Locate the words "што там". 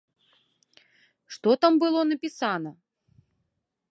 1.35-1.77